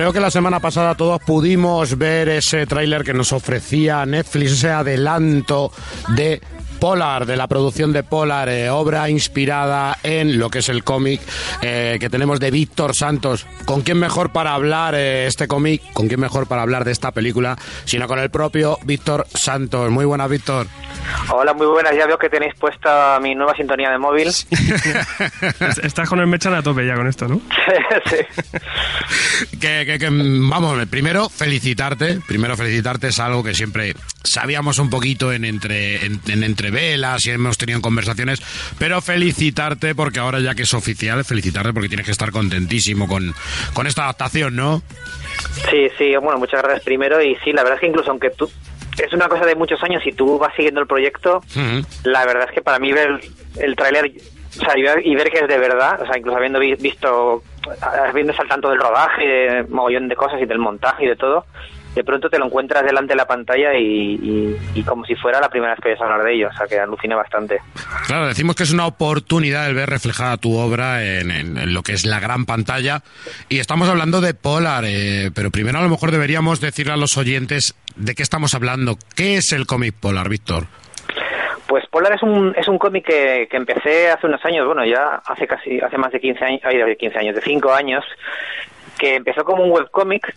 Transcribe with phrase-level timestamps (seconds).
[0.00, 4.70] creo que la semana pasada todos pudimos ver ese tráiler que nos ofrecía Netflix, ese
[4.70, 5.70] adelanto
[6.16, 6.40] de
[6.80, 11.20] Polar, de la producción de Polar, eh, obra inspirada en lo que es el cómic
[11.60, 13.46] eh, que tenemos de Víctor Santos.
[13.66, 15.82] ¿Con quién mejor para hablar eh, este cómic?
[15.92, 17.58] ¿Con quién mejor para hablar de esta película?
[17.84, 19.90] Sino con el propio Víctor Santos.
[19.90, 20.68] Muy buenas, Víctor.
[21.30, 21.94] Hola, muy buenas.
[21.94, 24.28] Ya veo que tenéis puesta mi nueva sintonía de móvil.
[25.82, 27.42] Estás con el mechan a tope ya con esto, ¿no?
[28.06, 28.16] sí.
[29.60, 32.20] Que, que, que, vamos, primero felicitarte.
[32.26, 37.26] Primero felicitarte es algo que siempre sabíamos un poquito en entre, en, en entre velas
[37.26, 38.40] y hemos tenido conversaciones,
[38.78, 43.34] pero felicitarte porque ahora ya que es oficial, felicitarte porque tienes que estar contentísimo con,
[43.74, 44.82] con esta adaptación, ¿no?
[45.70, 48.50] Sí, sí, bueno, muchas gracias primero y sí, la verdad es que incluso aunque tú
[48.98, 51.86] es una cosa de muchos años y tú vas siguiendo el proyecto, uh -huh.
[52.04, 53.20] la verdad es que para mí ver
[53.58, 54.12] el, tráiler
[54.58, 57.42] o sea, y ver que es de verdad, o sea, incluso habiendo visto,
[57.80, 61.46] habiendo al tanto del rodaje, de mogollón de cosas y del montaje y de todo,
[61.94, 65.40] de pronto te lo encuentras delante de la pantalla y, y, y, como si fuera
[65.40, 67.58] la primera vez que oyes hablar de ello, o sea que alucina bastante.
[68.06, 71.82] Claro, decimos que es una oportunidad el ver reflejada tu obra en, en, en lo
[71.82, 73.02] que es la gran pantalla
[73.48, 77.16] y estamos hablando de Polar, eh, pero primero a lo mejor deberíamos decirle a los
[77.16, 80.64] oyentes de qué estamos hablando, qué es el cómic Polar, Víctor.
[81.66, 85.22] Pues Polar es un, es un cómic que, que, empecé hace unos años, bueno, ya
[85.24, 88.04] hace casi, hace más de 15 años, ay, de 15 años, de 5 años,
[88.98, 90.34] que empezó como un webcómic,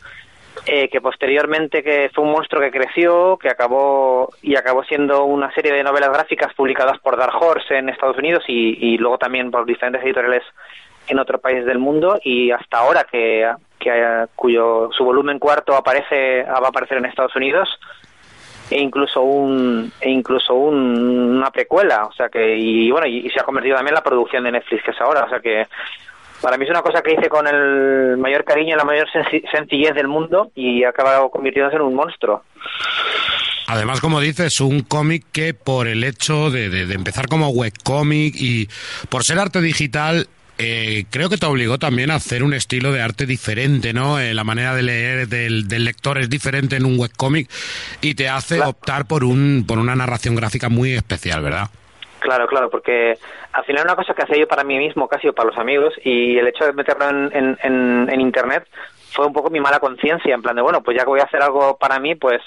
[0.66, 5.54] eh, que posteriormente que fue un monstruo que creció, que acabó y acabó siendo una
[5.54, 9.52] serie de novelas gráficas publicadas por Dark Horse en Estados Unidos y, y luego también
[9.52, 10.44] por diferentes editoriales
[11.08, 12.20] en otros países del mundo.
[12.24, 17.36] Y hasta ahora que, que cuyo su volumen cuarto aparece va a aparecer en Estados
[17.36, 17.70] Unidos
[18.72, 22.06] e incluso un e incluso un, una precuela.
[22.06, 24.52] O sea que y bueno y, y, se ha convertido también en la producción de
[24.52, 25.26] Netflix que es ahora.
[25.26, 25.68] O sea que
[26.44, 29.08] para mí es una cosa que hice con el mayor cariño y la mayor
[29.50, 32.44] sencillez del mundo y ha acabado convirtiéndose en un monstruo
[33.68, 38.36] Además, como dices, un cómic que por el hecho de, de, de empezar como webcómic
[38.38, 38.68] y
[39.08, 40.28] por ser arte digital
[40.58, 44.20] eh, creo que te obligó también a hacer un estilo de arte diferente, ¿no?
[44.20, 47.50] Eh, la manera de leer del, del, lector es diferente en un webcómic
[48.02, 48.72] y te hace claro.
[48.72, 51.70] optar por un por una narración gráfica muy especial, ¿verdad?
[52.24, 53.18] Claro, claro, porque
[53.52, 55.94] al final una cosa que hacía yo para mí mismo, casi o para los amigos,
[56.06, 58.66] y el hecho de meterlo en, en, en, en internet
[59.12, 61.26] fue un poco mi mala conciencia, en plan de, bueno, pues ya que voy a
[61.26, 62.42] hacer algo para mí, pues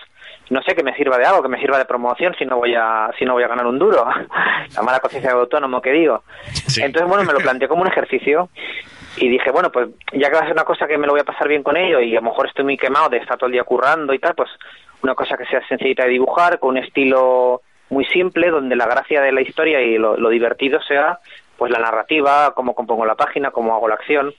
[0.48, 2.75] no sé que me sirva de algo, que me sirva de promoción si no voy
[2.75, 4.06] a si no voy a ganar un duro.
[4.75, 6.22] La mala conciencia de autónomo que digo.
[6.66, 6.82] Sí.
[6.82, 8.48] Entonces, bueno, me lo planteé como un ejercicio
[9.19, 11.20] y dije, bueno, pues ya que va a ser una cosa que me lo voy
[11.20, 13.48] a pasar bien con ello y a lo mejor estoy muy quemado de estar todo
[13.48, 14.48] el día currando y tal, pues
[15.03, 19.20] una cosa que sea sencillita de dibujar, con un estilo muy simple, donde la gracia
[19.20, 21.19] de la historia y lo, lo divertido sea
[21.56, 24.34] pues la narrativa, cómo compongo la página, cómo hago la acción.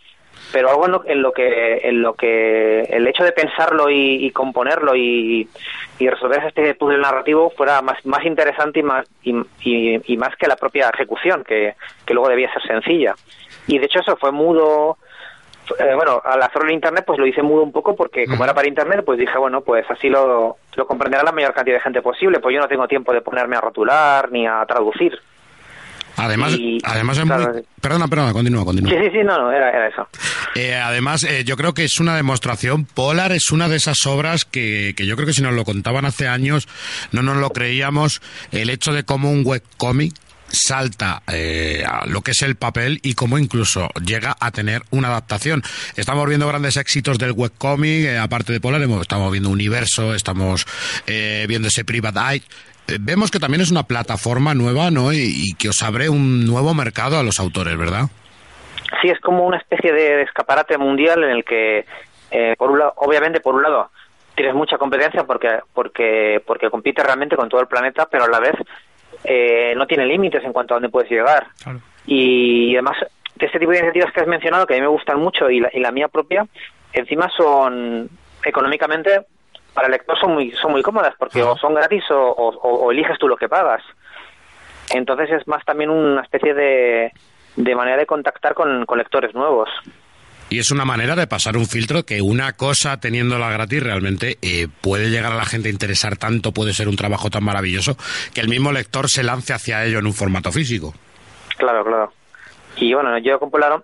[0.51, 4.23] Pero algo en lo, en lo, que en lo que el hecho de pensarlo y,
[4.25, 5.49] y componerlo y,
[5.97, 10.55] y, resolver este puzzle narrativo fuera más, más interesante y más y, más que la
[10.55, 11.73] propia ejecución que,
[12.05, 13.15] que luego debía ser sencilla.
[13.65, 14.97] Y de hecho eso fue mudo
[15.79, 18.53] eh, bueno al hacerlo en internet pues lo hice mudo un poco porque como era
[18.53, 22.01] para internet pues dije bueno pues así lo, lo comprenderá la mayor cantidad de gente
[22.01, 25.19] posible pues yo no tengo tiempo de ponerme a rotular ni a traducir
[26.17, 27.63] Además, y, además es claro, muy...
[27.79, 28.91] Perdona, perdona, continúa, continúa.
[28.91, 30.07] Sí, sí, sí, no, no era, era eso.
[30.55, 32.85] Eh, además, eh, yo creo que es una demostración.
[32.85, 36.05] Polar es una de esas obras que, que yo creo que si nos lo contaban
[36.05, 36.67] hace años
[37.11, 38.21] no nos lo creíamos.
[38.51, 40.13] El hecho de cómo un webcómic
[40.49, 45.09] salta eh, a lo que es el papel y cómo incluso llega a tener una
[45.09, 45.61] adaptación.
[45.95, 50.65] Estamos viendo grandes éxitos del webcómic, eh, aparte de Polar, estamos viendo Universo, estamos
[51.05, 52.43] eh, viendo ese Private Eye.
[52.87, 55.11] Eh, vemos que también es una plataforma nueva, ¿no?
[55.11, 58.05] Y, y, que os abre un nuevo mercado a los autores, ¿verdad?
[59.01, 61.85] Sí, es como una especie de escaparate mundial en el que,
[62.31, 63.91] eh, por un lado, obviamente, por un lado,
[64.35, 68.39] tienes mucha competencia porque, porque, porque compites realmente con todo el planeta, pero a la
[68.39, 68.55] vez
[69.23, 71.47] eh, no tiene límites en cuanto a dónde puedes llegar.
[71.63, 71.81] Claro.
[72.05, 72.97] Y, y además,
[73.35, 75.59] de este tipo de iniciativas que has mencionado, que a mí me gustan mucho, y
[75.59, 76.47] la, y la mía propia,
[76.93, 78.09] encima son
[78.43, 79.25] económicamente
[79.73, 82.91] para el lector son muy son muy cómodas porque o son gratis o, o, o,
[82.91, 83.83] eliges tú lo que pagas
[84.89, 87.11] entonces es más también una especie de,
[87.55, 89.69] de manera de contactar con, con, lectores nuevos
[90.49, 94.67] y es una manera de pasar un filtro que una cosa teniéndola gratis realmente eh,
[94.81, 97.97] puede llegar a la gente a interesar tanto puede ser un trabajo tan maravilloso
[98.33, 100.93] que el mismo lector se lance hacia ello en un formato físico
[101.57, 102.13] claro claro
[102.77, 103.83] y bueno yo con Polaro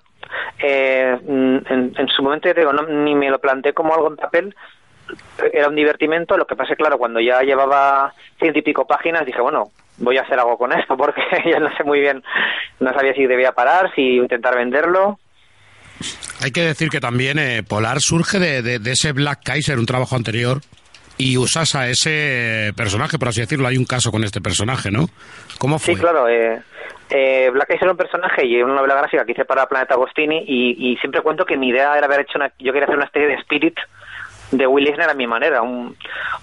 [0.60, 4.56] eh, en, en, su momento no, ni me lo planteé como algo en papel
[5.52, 9.42] era un divertimento, lo que pasa claro, cuando ya llevaba ciento y pico páginas dije,
[9.42, 12.24] bueno, voy a hacer algo con esto porque ya no sé muy bien,
[12.80, 15.20] no sabía si debía parar, si intentar venderlo.
[16.42, 20.16] Hay que decir que también eh, Polar surge de, de, ese Black Kaiser, un trabajo
[20.16, 20.62] anterior,
[21.18, 23.68] y usas a ese personaje, por así decirlo.
[23.68, 25.08] Hay un caso con este personaje, ¿no?
[25.58, 25.94] ¿Cómo fue?
[25.94, 26.28] Sí, claro.
[26.28, 26.62] Eh,
[27.10, 30.44] eh, Black Kaiser era un personaje y una novela gráfica que hice para Planeta Agostini
[30.48, 32.52] y, siempre cuento que mi idea era haber hecho una...
[32.60, 33.78] Yo quería hacer una especie de Spirit
[34.52, 35.96] de Will Eisner a mi manera, un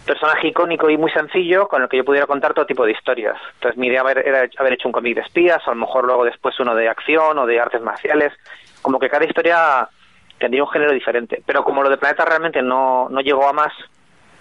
[0.04, 3.36] personaje icónico y muy sencillo con el que yo pudiera contar todo tipo de historias.
[3.54, 6.24] Entonces mi idea era haber hecho un cómic de espías, o a lo mejor luego
[6.24, 8.32] después uno de acción o de artes marciales,
[8.82, 9.88] como que cada historia
[10.38, 11.42] tendría un género diferente.
[11.46, 13.72] Pero como lo de Planeta realmente no, no llegó a más,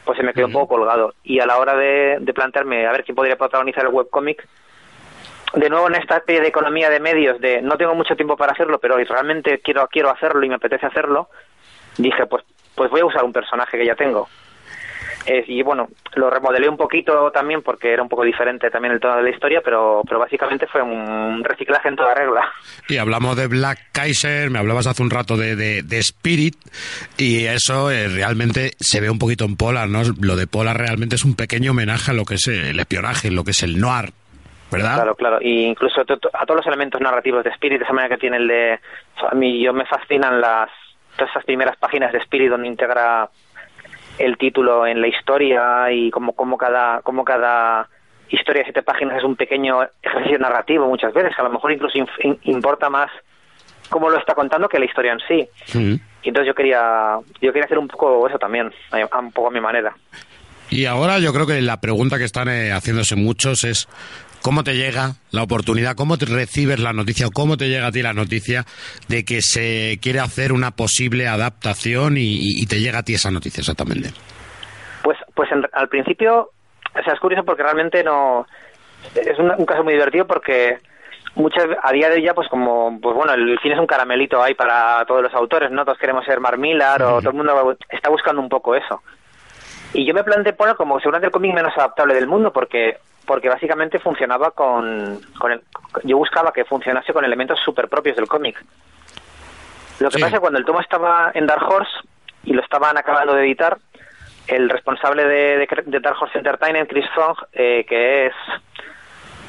[0.06, 1.14] pues se me quedó un poco colgado.
[1.24, 4.48] Y a la hora de, de plantearme a ver quién podría protagonizar el webcómic,
[5.54, 8.54] de nuevo en esta especie de economía de medios, de no tengo mucho tiempo para
[8.54, 11.30] hacerlo, pero realmente quiero, quiero hacerlo y me apetece hacerlo,
[11.98, 12.44] dije, pues,
[12.76, 14.28] pues voy a usar un personaje que ya tengo.
[15.48, 19.18] Y bueno, lo remodelé un poquito también porque era un poco diferente también el tono
[19.18, 22.52] de la historia, pero, pero básicamente fue un reciclaje en toda regla.
[22.88, 26.56] Y hablamos de Black Kaiser, me hablabas hace un rato de, de, Spirit,
[27.18, 30.02] y eso eh, realmente se ve un poquito en Polar, ¿no?
[30.20, 33.44] Lo de Polar realmente es un pequeño homenaje a lo que es el espionaje, lo
[33.44, 34.12] que es el noir,
[34.72, 34.96] ¿verdad?
[34.96, 35.38] Claro, claro.
[35.42, 38.48] Y incluso a todos los elementos narrativos de Spirit, de esa manera que tiene el
[38.48, 38.80] de...
[39.30, 40.70] A mí yo me fascinan las
[41.20, 43.30] todas esas primeras páginas de Spirit donde integra
[44.20, 47.02] el título en la historia y como, como cada...
[47.02, 47.90] Como cada
[48.30, 51.98] historia de siete páginas es un pequeño ejercicio narrativo muchas veces, a lo mejor incluso
[52.44, 53.10] importa más
[53.90, 55.50] cómo lo está contando que la historia en sí.
[56.22, 59.60] Y entonces yo quería yo quería hacer un poco eso también, un poco a mi
[59.60, 59.96] manera.
[60.70, 63.88] Y ahora yo creo que la pregunta que están eh, haciéndose muchos es
[64.42, 65.96] ¿Cómo te llega la oportunidad?
[65.96, 68.64] ¿Cómo te recibes la noticia o cómo te llega a ti la noticia
[69.10, 73.62] de que se quiere hacer una posible adaptación y, te llega a ti esa noticia
[73.62, 74.12] exactamente?
[75.04, 76.52] Pues, pues al principio,
[76.98, 78.48] o sea, es curioso porque realmente no.
[79.16, 80.78] Es un, caso muy divertido porque
[81.36, 84.42] muchas a día de hoy ya pues como pues bueno el cine es un caramelito
[84.42, 87.78] ahí para todos los autores no todos queremos ser Mark Millar o todo el mundo
[87.88, 89.02] está buscando un poco eso
[89.94, 92.98] y yo me planteé poner como seguramente el cómic menos adaptable del mundo porque
[93.30, 95.62] porque básicamente funcionaba con, con
[96.04, 98.60] yo buscaba que funcionase con elementos súper propios del cómic.
[100.00, 101.92] Lo que pasa es que cuando el tomo estaba en Dark Horse
[102.44, 103.78] y lo estaban acabando de editar,
[104.48, 105.68] el responsable de,
[106.02, 108.34] Dark Horse Entertainment, Chris Fong, eh, que es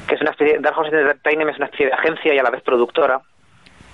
[0.07, 2.51] que es una especie, Dark Horse Entertainment es una especie de agencia y a la
[2.51, 3.19] vez productora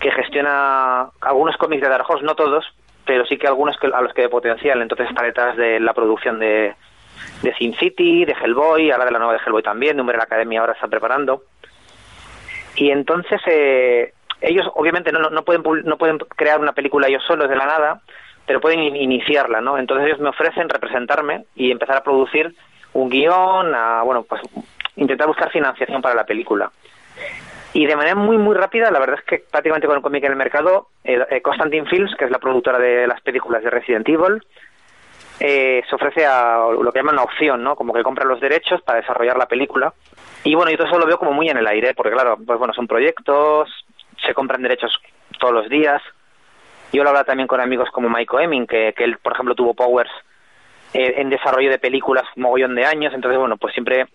[0.02, 2.66] que gestiona algunos cómics de Dark Horse, no todos,
[3.06, 4.82] pero sí que algunos que, a los que de potencial.
[4.82, 6.76] Entonces está detrás de la producción de,
[7.42, 10.60] de Sin City, de Hellboy, ahora de la nueva de Hellboy también, de Umbrella Academia
[10.60, 11.44] ahora está preparando.
[12.76, 17.50] Y entonces eh, ellos obviamente no, no, pueden, no pueden crear una película ellos solos
[17.50, 18.02] de la nada,
[18.46, 19.78] pero pueden iniciarla, ¿no?
[19.78, 22.56] Entonces ellos me ofrecen representarme y empezar a producir
[22.94, 24.42] un guion, a, bueno, pues
[24.96, 26.72] intentar buscar financiación para la película.
[27.74, 30.32] Y de manera muy, muy rápida, la verdad es que prácticamente con el cómic en
[30.32, 34.08] el mercado, eh, eh, Constantine Films, que es la productora de las películas de Resident
[34.08, 34.42] Evil,
[35.40, 37.76] eh, se ofrece a lo que llaman una opción, ¿no?
[37.76, 39.94] Como que compra los derechos para desarrollar la película.
[40.44, 42.58] Y bueno, yo todo eso lo veo como muy en el aire, porque claro, pues
[42.58, 43.70] bueno, son proyectos,
[44.26, 44.92] se compran derechos
[45.40, 46.02] todos los días.
[46.94, 49.74] Yo lo hablo también con amigos como Michael Emin, que, que él, por ejemplo, tuvo
[49.74, 50.12] Powers
[50.94, 54.06] eh, en desarrollo de películas mogollón de años, entonces bueno, pues siempre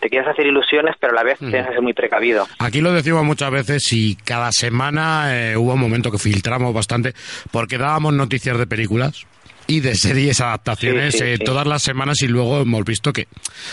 [0.00, 2.46] te quieres hacer ilusiones, pero a la vez tienes que ser muy precavido.
[2.58, 7.12] Aquí lo decimos muchas veces y cada semana eh, hubo un momento que filtramos bastante
[7.52, 9.26] porque dábamos noticias de películas
[9.66, 13.26] y de series adaptaciones eh, todas las semanas y luego hemos visto que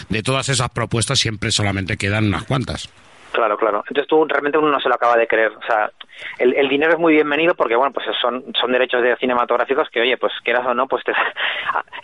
[0.09, 2.89] de todas esas propuestas siempre solamente quedan unas cuantas.
[3.31, 3.83] Claro, claro.
[3.87, 5.51] Entonces tú realmente uno no se lo acaba de creer.
[5.51, 5.89] O sea,
[6.37, 10.01] el, el dinero es muy bienvenido porque, bueno, pues son, son derechos de cinematográficos que,
[10.01, 11.13] oye, pues quieras o no, pues te,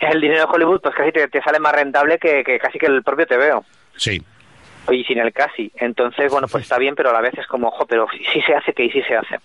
[0.00, 3.02] el dinero de Hollywood pues casi te, sale más rentable que, que casi que el
[3.02, 3.64] propio te veo.
[3.96, 4.22] Sí.
[4.90, 5.70] Y sin el casi.
[5.76, 8.54] Entonces, bueno, pues está bien, pero a la vez es como, ojo, pero sí se
[8.54, 9.38] hace, que sí se hace.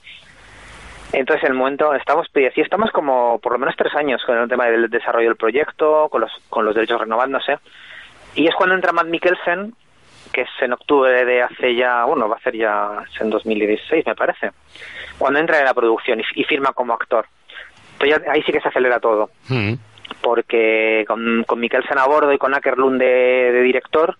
[1.13, 4.35] Entonces, en el momento, estamos, pues, sí, estamos como por lo menos tres años con
[4.35, 7.59] el tema del desarrollo del proyecto, con los, con los derechos renovándose.
[8.33, 9.75] Y es cuando entra Matt Mikkelsen,
[10.31, 14.15] que es en octubre de hace ya, bueno, va a ser ya en 2016, me
[14.15, 14.51] parece,
[15.19, 17.27] cuando entra en la producción y, firma como actor.
[17.99, 19.29] Entonces ahí sí que se acelera todo.
[19.49, 19.73] Mm.
[20.21, 24.17] Porque con, con Mikkelsen a bordo y con Ackerlund de, director,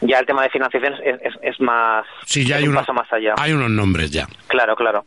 [0.00, 2.06] ya el tema de financiación es, es, más.
[2.24, 3.34] Sí, ya hay un paso más allá.
[3.36, 4.26] Hay unos nombres ya.
[4.48, 5.04] Claro, claro.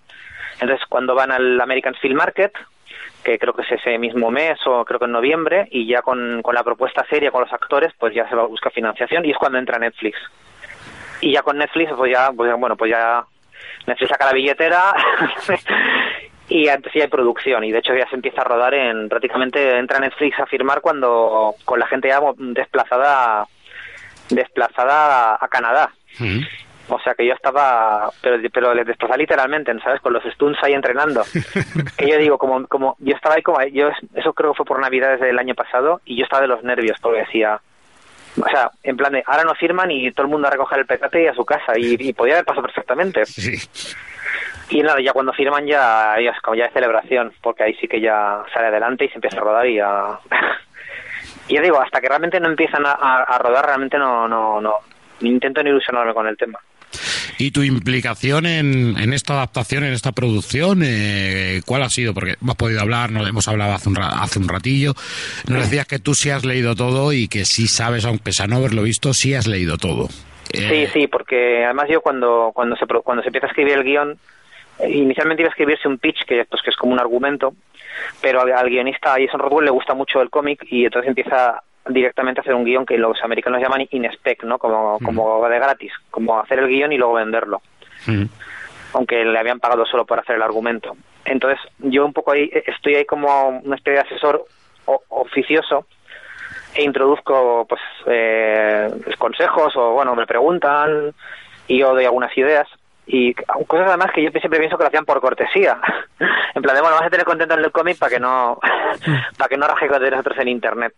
[0.60, 2.54] Entonces, cuando van al American Film Market,
[3.24, 6.42] que creo que es ese mismo mes o creo que en noviembre, y ya con,
[6.42, 9.32] con la propuesta seria con los actores, pues ya se va a buscar financiación y
[9.32, 10.18] es cuando entra Netflix.
[11.22, 13.26] Y ya con Netflix, pues ya, pues, bueno, pues ya
[13.86, 14.94] Netflix saca la billetera
[16.50, 19.78] y antes ya hay producción y de hecho ya se empieza a rodar en prácticamente
[19.78, 23.48] entra Netflix a firmar cuando con la gente ya desplazada
[24.30, 25.92] desplazada a, Canadá.
[26.90, 30.00] O sea que yo estaba, pero, pero les desplazaba literalmente, ¿sabes?
[30.02, 31.24] Con los stunts ahí entrenando.
[31.98, 34.80] que yo digo, como, como, yo estaba ahí como, yo, eso creo que fue por
[34.80, 37.60] Navidad desde el año pasado, y yo estaba de los nervios, porque decía,
[38.42, 40.86] o sea, en plan de, ahora no firman y todo el mundo a recoger el
[40.86, 43.26] petate y a su casa, y, podía haber pasado perfectamente.
[43.26, 43.58] Sí.
[44.70, 47.88] Y nada, ya cuando firman ya, ya es como ya de celebración, porque ahí sí
[47.88, 50.20] que ya sale adelante y se empieza a rodar y a...
[51.48, 52.92] y ya digo, hasta que realmente no empiezan a,
[53.24, 54.76] a rodar, realmente no, no, no,
[55.22, 56.60] intento no ilusionarme con el tema.
[57.40, 62.14] ¿Y tu implicación en, en esta adaptación, en esta producción, eh, cuál ha sido?
[62.14, 64.94] Porque hemos podido hablar, nos hemos hablado hace un, hace un ratillo,
[65.48, 68.58] nos decías que tú sí has leído todo y que sí sabes, aunque a no
[68.58, 70.08] haberlo visto, sí has leído todo.
[70.52, 74.18] Sí, sí, porque además yo cuando, cuando, se, cuando se empieza a escribir el guion,
[74.80, 77.54] eh, inicialmente iba a escribirse un pitch que, pues, que es como un argumento,
[78.22, 82.42] pero al, al guionista Jason Rodwell le gusta mucho el cómic y entonces empieza directamente
[82.42, 84.58] hacer un guion que los americanos llaman in-spec, ¿no?
[84.58, 87.62] Como, como de gratis, como hacer el guion y luego venderlo.
[88.94, 90.96] Aunque le habían pagado solo por hacer el argumento.
[91.26, 94.46] Entonces, yo un poco ahí, estoy ahí como una especie de asesor
[94.86, 95.86] oficioso
[96.74, 101.14] e introduzco, pues, eh, consejos o, bueno, me preguntan
[101.68, 102.68] y yo doy algunas ideas
[103.08, 105.80] y cosas además que yo siempre pienso que lo hacían por cortesía
[106.56, 108.60] en plan de bueno vas a tener contento en el cómic para que no
[109.38, 110.94] para que no raje con otros en internet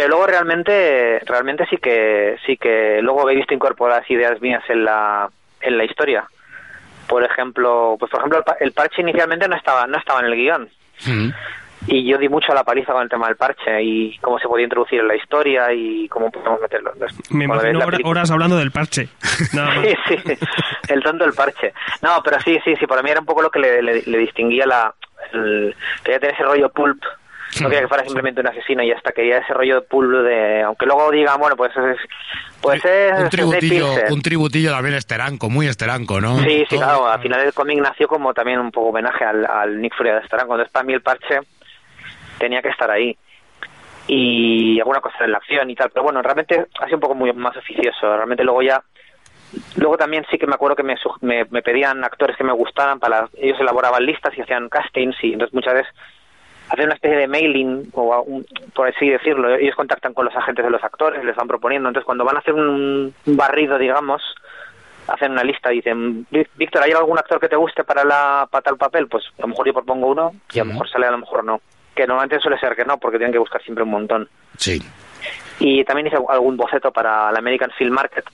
[0.00, 4.82] pero luego realmente realmente sí que sí que luego he visto incorporadas ideas mías en
[4.82, 5.28] la
[5.60, 6.24] en la historia.
[7.06, 10.70] Por ejemplo pues por ejemplo el, parche inicialmente no estaba no estaba en el guion.
[11.06, 11.30] Mm.
[11.86, 14.48] y yo di mucho a la paliza con el tema del parche y cómo se
[14.48, 16.92] podía introducir en la historia y cómo podemos meterlo.
[17.30, 19.08] Me imagino horas hablando del parche.
[19.20, 20.38] Sí sí
[20.88, 21.74] el tonto del parche.
[22.00, 24.64] No pero sí sí sí para mí era un poco lo que le, le, distinguía
[24.64, 24.94] la
[25.34, 27.02] el, quería tener ese rollo pulp
[27.60, 30.62] no quería que fuera simplemente un asesino y hasta quería ese rollo de pull de
[30.62, 31.98] aunque luego digan bueno pues es
[32.60, 37.20] pues es un tributillo un tributillo también esteranco muy esteranco no sí sí claro al
[37.20, 40.72] final el cómic nació como también un poco homenaje al, Nick Fury de esteranco entonces
[40.72, 41.40] para mí el parche
[42.38, 43.16] tenía que estar ahí.
[44.06, 47.14] Y alguna cosa en la acción y tal pero bueno realmente ha sido un poco
[47.14, 48.82] muy más oficioso realmente luego ya
[49.76, 53.00] Luego también sí que me acuerdo que me, me, me pedían actores que me gustaran,
[53.00, 55.92] para ellos elaboraban listas y hacían castings y entonces muchas veces
[56.70, 58.42] hacer una especie de mailing, o
[58.74, 59.54] por así decirlo.
[59.54, 61.88] Ellos contactan con los agentes de los actores, les van proponiendo.
[61.88, 64.22] Entonces, cuando van a hacer un, barrido, digamos,
[65.08, 68.62] hacen una lista y dicen, Víctor, ¿hay algún actor que te guste para, la, para
[68.62, 69.08] tal papel?
[69.08, 71.44] Pues a lo mejor yo propongo uno y a lo mejor sale, a lo mejor
[71.44, 71.60] no.
[71.94, 74.28] Que normalmente suele ser que no, porque tienen que buscar siempre un montón.
[74.56, 74.80] Sí.
[75.58, 78.24] Y también hice algún boceto para la American Film Market,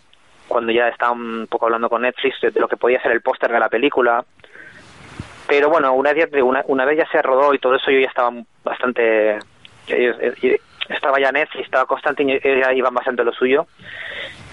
[0.46, 3.50] cuando ya estaba un poco hablando con Netflix de lo que podía ser el póster
[3.50, 4.24] de la película
[5.46, 8.08] pero bueno, una vez, una, una vez ya se rodó y todo eso, yo ya
[8.08, 8.32] estaba
[8.64, 9.38] bastante.
[10.88, 13.66] Estaba ya Netflix, estaba constante y ya iba bastante lo suyo.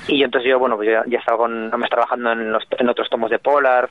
[0.08, 3.30] Y entonces yo, bueno, pues ya, ya estaba con, trabajando en, los, en otros tomos
[3.30, 3.90] de Polar.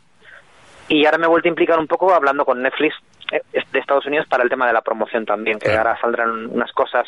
[0.89, 2.95] Y ahora me he vuelto a implicar un poco hablando con Netflix
[3.31, 3.41] eh,
[3.73, 7.07] de Estados Unidos para el tema de la promoción también, que ahora saldrán unas cosas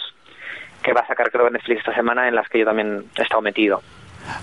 [0.83, 3.43] que va a sacar creo Netflix esta semana en las que yo también he estado
[3.43, 3.83] metido.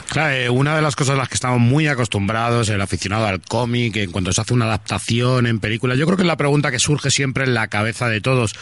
[0.10, 3.42] Claro, eh, una de las cosas a las que estamos muy acostumbrados, el aficionado al
[3.42, 6.72] cómic, en cuanto se hace una adaptación en película, yo creo que es la pregunta
[6.72, 8.54] que surge siempre en la cabeza de todos,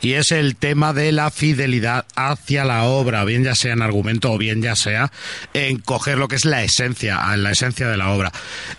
[0.00, 4.32] y es el tema de la fidelidad hacia la obra, bien ya sea en argumento
[4.32, 5.12] o bien ya sea
[5.54, 8.32] en coger lo que es la esencia, la esencia de la obra.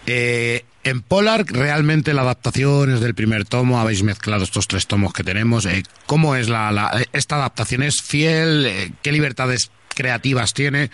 [0.06, 5.14] Eh, en Polar, realmente la adaptación es del primer tomo, habéis mezclado estos tres tomos
[5.14, 5.66] que tenemos.
[5.66, 7.84] Eh, ¿Cómo es la, esta adaptación?
[7.84, 8.94] ¿Es fiel?
[9.02, 10.90] ¿Qué libertades creativas tiene?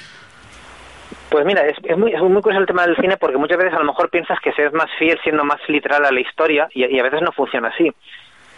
[1.34, 3.74] Pues mira, es, es, muy, es muy curioso el tema del cine porque muchas veces
[3.74, 6.70] a lo mejor piensas que se es más fiel siendo más literal a la historia
[6.75, 7.92] y, a veces no funciona así.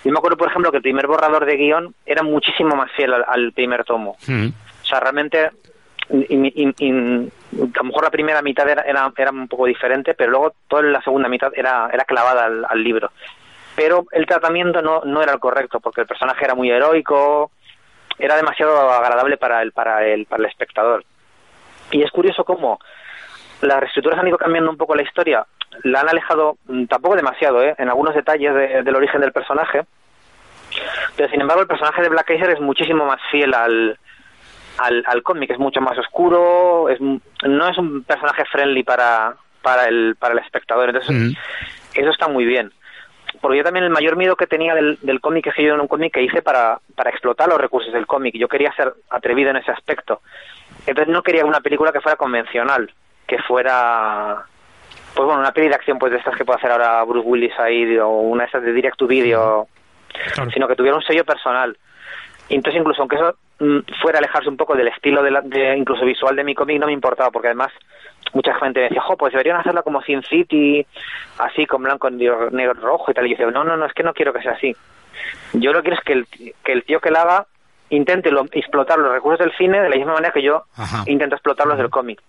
[0.03, 3.13] Yo me acuerdo, por ejemplo, que el primer borrador de guion era muchísimo más fiel
[3.13, 4.17] al, primer tomo.
[4.27, 4.47] Mm.
[4.47, 5.51] O sea, realmente, a
[6.09, 11.29] lo mejor la primera mitad era, era, un poco diferente, pero luego toda la segunda
[11.29, 13.09] mitad era, era clavada al, libro.
[13.77, 17.51] Pero el tratamiento no, no era el correcto, porque el personaje era muy heroico,
[18.19, 21.05] era demasiado agradable para el, para el, para el espectador.
[21.95, 22.77] Y es curioso cómo
[23.61, 25.45] las reestructuras han ido cambiando un poco la historia,
[25.83, 27.73] la han alejado mm, tampoco demasiado, ¿eh?
[27.77, 29.85] en algunos detalles del origen del personaje,
[31.15, 33.97] pero sin embargo el personaje de Black Kaiser es muchísimo más fiel al,
[34.77, 40.17] al, cómic, es mucho más oscuro, es, no es un personaje friendly para, para, el,
[40.19, 41.33] para el espectador, entonces
[41.93, 42.73] eso está muy bien.
[43.41, 45.81] Porque yo también el mayor miedo que tenía del, del cómic es que yo era
[45.81, 49.49] un cómic que hice para, para explotar los recursos del cómic, yo quería ser atrevido
[49.49, 50.21] en ese aspecto.
[50.85, 52.91] Entonces no quería una película que fuera convencional,
[53.27, 54.45] que fuera
[55.15, 57.57] pues bueno, una peli de acción pues de estas que puede hacer ahora Bruce Willis
[57.57, 59.67] ahí o una de esas de direct to video,
[60.53, 61.77] sino que tuviera un sello personal.
[62.49, 66.05] Entonces incluso aunque eso mm, fuera alejarse un poco del estilo de, la, de incluso
[66.05, 67.71] visual de mi cómic no me importaba, porque además
[68.33, 70.85] mucha gente me decía, jo, pues deberían hacerla como Sin City,
[71.37, 73.25] así con blanco, negro, rojo y tal.
[73.25, 74.75] Y yo decía, no, no, no, es que no quiero que sea así.
[75.53, 77.45] Yo lo que quiero es que el, que el tío que la haga
[77.89, 81.03] intente lo, explotar los recursos del cine de la misma manera que yo Ajá.
[81.07, 82.21] intento explotarlos del cómic.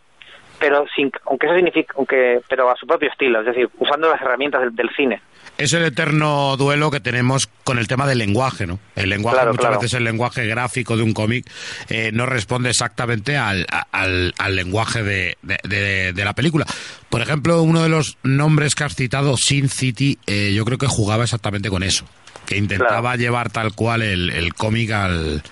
[0.59, 4.21] Pero sin, aunque eso significa, aunque, pero a su propio estilo, es decir, usando las
[4.21, 5.21] herramientas del, del cine.
[5.59, 8.79] Es el eterno duelo que tenemos con el tema del lenguaje, ¿no?
[8.95, 9.81] El lenguaje, Claro, muchas claro.
[9.81, 11.47] veces el lenguaje gráfico de un cómic
[11.89, 16.67] eh, no responde exactamente al, al, al lenguaje de, de- de- de la película.
[17.09, 20.87] Por ejemplo, uno de los nombres que has citado, Sin City, eh, yo creo que
[20.89, 22.05] jugaba exactamente con eso.
[22.47, 23.19] Que intentaba Claro.
[23.19, 25.43] llevar tal cual el, el cómic al,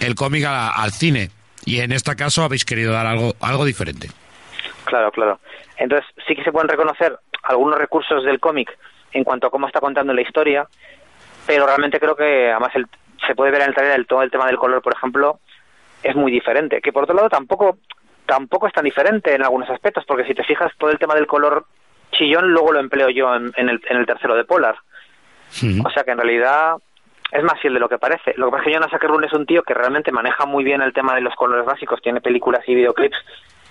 [0.00, 1.30] el cómic a- al cine.
[1.64, 4.10] Y en este caso habéis querido dar algo, algo diferente.
[4.88, 5.38] Claro, claro.
[5.76, 8.76] Entonces sí que se pueden reconocer algunos recursos del cómic
[9.12, 10.66] en cuanto a cómo está contando la historia,
[11.46, 12.86] pero realmente creo que además el-
[13.26, 15.38] se puede ver en el trailer el, todo el tema del color, por ejemplo,
[16.02, 16.80] es muy diferente.
[16.80, 17.78] Que por otro lado tampoco
[18.26, 21.26] tampoco es tan diferente en algunos aspectos, porque si te fijas todo el tema del
[21.26, 21.64] color
[22.12, 24.76] chillón luego lo empleo yo en, en el, en el tercero de Polar.
[25.86, 26.74] O sea que en realidad
[27.32, 28.34] es más fiel de lo que parece.
[28.36, 30.82] Lo que pasa es que Jonas Ackerlund es un tío que realmente maneja muy bien
[30.82, 33.16] el tema de los colores básicos, tiene películas y videoclips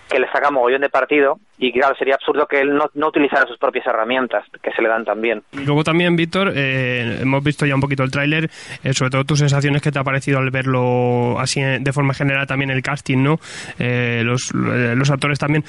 [0.09, 3.45] que le saca mogollón de partido y claro, sería absurdo que él no, no utilizara
[3.47, 5.43] sus propias herramientas que se le dan también.
[5.51, 8.49] Luego también, Víctor, eh, hemos visto ya un poquito el tráiler,
[8.83, 12.13] eh, sobre todo tus sensaciones que te ha parecido al verlo así eh, de forma
[12.13, 13.39] general también el casting, ¿no?
[13.79, 15.63] Eh, los, los actores también.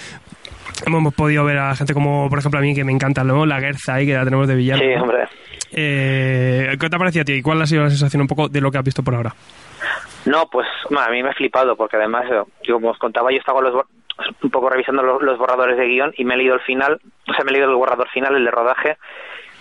[0.86, 3.44] Hemos podido ver a gente como, por ejemplo, a mí que me encanta, ¿no?
[3.46, 4.80] La Guerza ahí, que la tenemos de villano.
[4.80, 5.24] Sí, hombre.
[5.72, 7.32] Eh, ¿Qué te ha parecido a ti?
[7.34, 9.34] ¿Y cuál ha sido la sensación un poco de lo que has visto por ahora?
[10.24, 10.66] No, pues
[10.96, 12.24] a mí me ha flipado porque además,
[12.62, 13.86] yo como os contaba, yo estaba los, bor-
[14.42, 17.32] un poco revisando los, los borradores de guion y me he leído el final, o
[17.34, 18.96] sea, me he leído el borrador final, el de rodaje,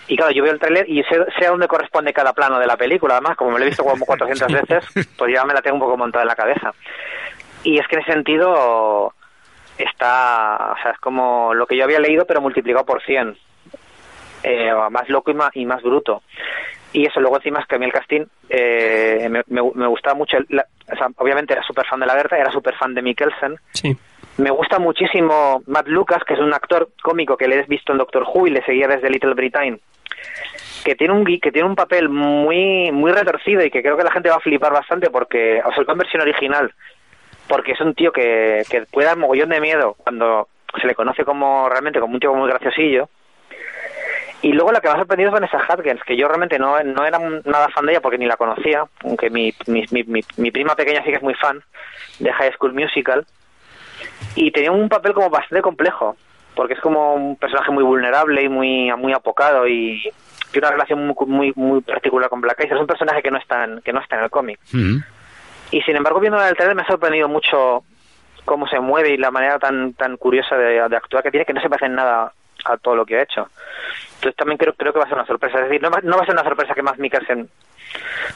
[0.08, 2.66] y claro, yo veo el tráiler y sé, sé a dónde corresponde cada plano de
[2.66, 4.84] la película, además, como me lo he visto como 400 veces,
[5.16, 6.72] pues ya me la tengo un poco montada en la cabeza.
[7.62, 9.12] Y es que en ese sentido
[9.76, 13.36] está, o sea, es como lo que yo había leído, pero multiplicado por 100.
[14.44, 16.22] Eh, más loco y más, y más bruto.
[16.92, 20.14] Y eso, luego encima es que a mí el casting eh, me, me, me gustaba
[20.14, 20.38] mucho.
[20.38, 23.02] el- la- o sea, obviamente era súper fan de la Berta, era súper fan de
[23.02, 23.56] Mikkelsen.
[23.72, 23.96] Sí.
[24.38, 27.98] Me gusta muchísimo Matt Lucas, que es un actor cómico que le he visto en
[27.98, 29.80] Doctor Who y le seguía desde Little Britain.
[30.84, 34.12] Que tiene un que tiene un papel muy muy retorcido y que creo que la
[34.12, 36.72] gente va a flipar bastante porque, o sea, en versión original,
[37.48, 40.48] porque es un tío que, que puede dar mogollón de miedo cuando
[40.80, 43.08] se le conoce como realmente como un tío muy graciosillo.
[44.40, 47.04] Y luego la que me ha sorprendido es Vanessa Hudgens, que yo realmente no, no
[47.04, 50.76] era nada fan de ella porque ni la conocía, aunque mi, mi, mi, mi prima
[50.76, 51.60] pequeña sí que es muy fan
[52.20, 53.26] de High School Musical.
[54.34, 56.16] Y tenía un papel como bastante complejo,
[56.54, 60.02] porque es como un personaje muy vulnerable y muy, muy apocado y
[60.50, 62.72] tiene una relación muy, muy, muy particular con Black Eyes.
[62.72, 64.58] Es un personaje que no está en, que no está en el cómic.
[64.72, 65.02] Ujú.
[65.70, 67.84] Y sin embargo, viendo el trailer me ha sorprendido mucho
[68.44, 71.52] cómo se mueve y la manera tan tan curiosa de, de actuar que tiene, que
[71.52, 72.32] no se parece en nada
[72.68, 73.48] a todo lo que ha hecho.
[74.16, 75.58] Entonces también creo, creo que va a ser una sorpresa.
[75.58, 77.48] Es decir, no va, no va a ser una sorpresa que más Mikkelsen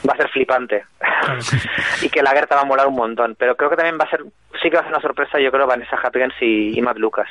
[0.07, 0.83] va a ser flipante
[2.01, 3.35] y que la Gerta va a molar un montón.
[3.37, 4.23] Pero creo que también va a ser,
[4.61, 7.27] sí que va a ser una sorpresa, yo creo, Vanessa Hudgens y, y Matt Lucas.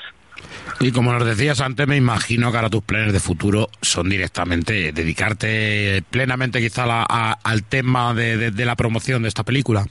[0.81, 4.93] Y como nos decías antes, me imagino que ahora tus planes de futuro son directamente
[4.93, 9.85] dedicarte plenamente quizá la- a- al tema de, de- de la promoción de esta película.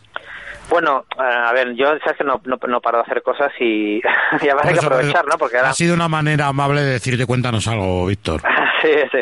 [0.72, 3.98] Bueno, eh, a ver, yo sabes que no, no, no paro de hacer cosas y,
[4.42, 5.38] y además hay que eso, aprovechar, ¿no?
[5.38, 5.72] Porque ahora...
[5.72, 8.42] Ha sido una manera amable de decirte cuéntanos algo, Víctor.
[8.82, 9.20] sí, sí.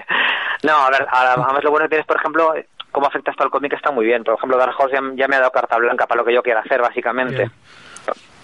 [0.61, 2.53] No, a ver, ahora, además lo bueno que tienes, por ejemplo,
[2.91, 4.23] cómo afecta esto al cómic está muy bien.
[4.23, 6.43] Por ejemplo, Dark Horse ya, ya me ha dado carta blanca para lo que yo
[6.43, 7.37] quiera hacer, básicamente.
[7.37, 7.51] Bien.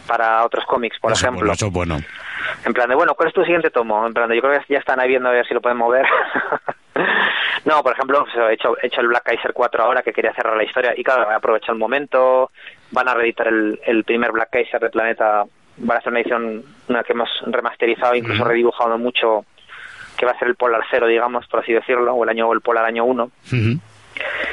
[0.07, 1.41] Para otros cómics, por Eso ejemplo.
[1.41, 1.97] bueno, eso es bueno.
[2.63, 4.05] En plan de, bueno, ¿cuál es tu siguiente tomo?
[4.05, 5.77] En plan de, yo creo que ya están ahí viendo a ver si lo pueden
[5.77, 6.05] mover.
[7.65, 10.55] No, por ejemplo, he, hecho, he hecho el Black Kaiser 4 ahora que quería cerrar
[10.55, 12.51] la historia y claro, he aprovechado el momento.
[12.91, 15.45] Van a reeditar el, el primer Black Kaiser de Planeta.
[15.77, 19.45] Van a hacer una edición, una que hemos remasterizado, incluso redibujado mucho,
[20.15, 22.53] que va a ser el Polar Cero, digamos, por así decirlo, o el año o
[22.53, 23.23] el Polar año 1.
[23.23, 23.79] Ujú.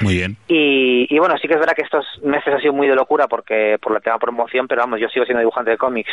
[0.01, 0.37] Muy bien.
[0.49, 3.29] Y, y bueno, sí que es verdad que estos meses ha sido muy de locura
[3.29, 6.13] porque por la tema promoción, pero vamos, yo sigo siendo dibujante de cómics.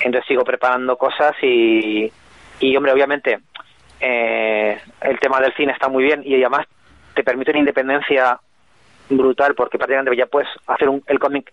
[0.00, 2.10] Entonces sigo preparando cosas y,
[2.58, 3.38] y hombre, obviamente,
[4.00, 6.66] eh, el tema del cine está muy bien y además
[7.14, 8.38] te permite una independencia
[9.08, 11.52] brutal porque prácticamente ya puedes hacer un, el cómic,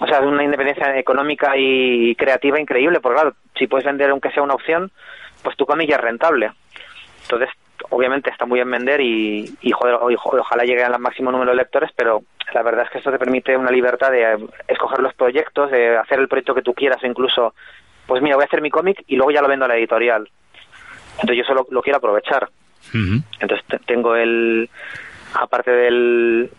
[0.00, 4.42] o sea, una independencia económica y creativa increíble, porque claro, si puedes vender aunque sea
[4.42, 4.90] una opción,
[5.42, 6.50] pues tu cómic ya es rentable.
[7.22, 7.50] Entonces,
[7.88, 12.22] obviamente está muy bien vender y, joder, ojalá llegue al máximo número de lectores, pero
[12.52, 14.36] la verdad es que esto te permite una libertad de eh,
[14.68, 17.54] escoger los proyectos, de hacer el proyecto que tú quieras o incluso,
[18.06, 20.28] pues mira, voy a hacer mi cómic y luego ya lo vendo a la editorial.
[21.20, 22.48] Entonces yo solo lo quiero aprovechar.
[22.92, 24.68] Entonces te- tengo el,
[25.34, 26.50] aparte del,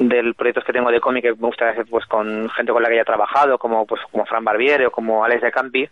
[0.00, 2.88] del proyectos que tengo de cómic que me gusta hacer pues con gente con la
[2.88, 5.88] que haya trabajado como pues como Fran Barbiere o como Alex de Campi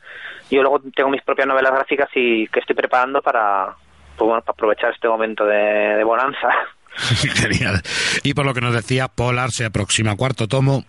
[0.51, 3.75] yo luego tengo mis propias novelas gráficas y que estoy preparando para
[4.17, 5.57] pues bueno, para aprovechar este momento de,
[5.97, 6.49] de bonanza
[6.97, 7.81] Genial.
[8.23, 10.85] Y por lo que nos decía, Polar se aproxima cuarto tomo.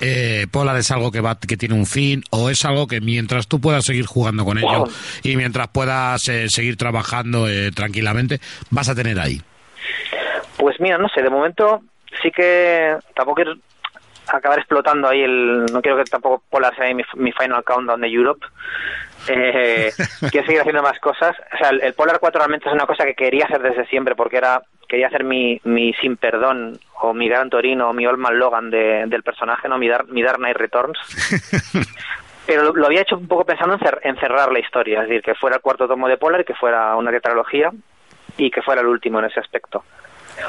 [0.00, 3.48] Eh, Polar es algo que va que tiene un fin o es algo que mientras
[3.48, 4.84] tú puedas seguir jugando con ello
[5.22, 8.40] y mientras puedas eh, seguir trabajando eh, tranquilamente
[8.70, 9.40] vas a tener ahí.
[10.58, 11.80] Pues mira no sé de momento
[12.22, 13.54] sí que tampoco quiero
[14.28, 18.08] acabar explotando ahí el no quiero que tampoco Polar sea mi, mi final countdown de
[18.08, 18.46] Europe.
[19.28, 19.92] Eh,
[20.30, 21.34] quiero seguir haciendo más cosas.
[21.54, 24.14] O sea el, el Polar 4 realmente es una cosa que quería hacer desde siempre
[24.14, 28.18] porque era quería hacer mi, mi Sin Perdón o mi Gran Torino o mi Old
[28.18, 30.98] Man Logan de, del personaje, no mi, Dar, mi Dark Knight Returns.
[32.46, 35.08] Pero lo, lo, había hecho un poco pensando en, cer en, cerrar la historia, es
[35.08, 37.70] decir, que fuera el cuarto tomo de Polar, que fuera una tetralogía
[38.36, 39.84] y que fuera el último en ese aspecto.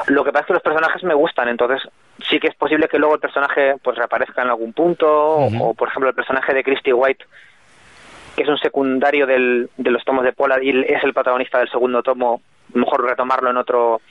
[0.07, 1.87] Lo que pasa es que los personajes me gustan, entonces
[2.27, 5.61] sí que es posible que luego el personaje pues reaparezca en algún punto, uh -huh.
[5.61, 7.25] o, o por ejemplo el personaje de Christy White
[8.35, 11.69] que es un secundario del, de los tomos de Polar y es el protagonista del
[11.69, 12.41] segundo tomo,
[12.73, 14.01] mejor retomarlo en otro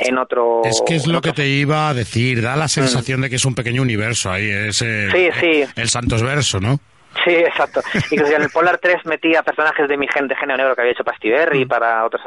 [0.00, 3.22] en otro es que es lo que te iba a decir da la sensación mm.
[3.24, 5.64] de que es un pequeño universo ahí es el, sí, sí.
[5.76, 6.80] el Santos Verso ¿no?
[7.24, 7.80] Sí, exacto.
[8.10, 11.04] Incluso en el Polar 3 metía personajes de mi gente género negro que había hecho
[11.04, 11.68] Pastiberri mm.
[11.68, 12.22] para otros.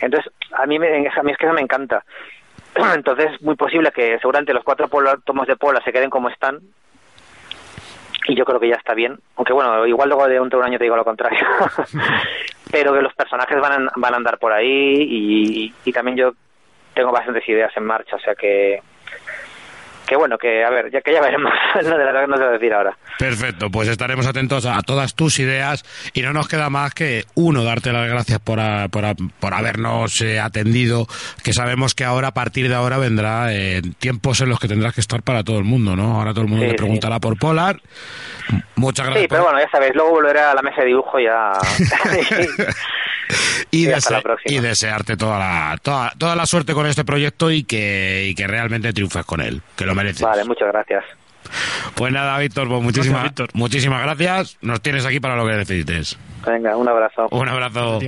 [0.00, 2.04] Entonces, a mí, me, a mí es que eso me encanta.
[2.94, 6.28] Entonces, es muy posible que seguramente los cuatro polar, tomos de Polar se queden como
[6.28, 6.60] están.
[8.26, 9.18] Y yo creo que ya está bien.
[9.36, 11.40] Aunque bueno, igual luego de un, un año te digo lo contrario.
[12.70, 16.32] Pero que los personajes van a, van a andar por ahí y, y también yo
[17.00, 18.82] tengo bastantes ideas en marcha, o sea que
[20.10, 21.52] que bueno, que a ver, ya que ya veremos,
[21.84, 22.96] no de la no sé decir ahora.
[23.16, 27.26] Perfecto, pues estaremos atentos a, a, todas tus ideas y no nos queda más que
[27.36, 31.06] uno darte las gracias por, a, por, a, por habernos eh, atendido,
[31.44, 34.94] que sabemos que ahora a partir de ahora vendrá eh, tiempos en los que tendrás
[34.94, 36.18] que estar para todo el mundo, ¿no?
[36.18, 37.20] Ahora todo el mundo sí, te preguntará sí.
[37.20, 37.80] por Polar.
[38.74, 39.22] Muchas gracias.
[39.22, 41.52] Sí, pero bueno, ya sabéis, luego volveré a la mesa de dibujo ya.
[43.70, 48.26] y, dese y, desearte toda la, toda, toda la suerte con este proyecto y que,
[48.28, 50.22] y que realmente triunfes con él, que lo mereces.
[50.22, 51.04] Vale, muchas gracias.
[51.94, 53.48] Pues nada, Víctor, pues muchísimas, gracias, Víctor.
[53.54, 54.58] muchísimas gracias.
[54.60, 56.18] Nos tienes aquí para lo que necesites.
[56.46, 57.28] Venga, un abrazo.
[57.30, 58.00] Un abrazo.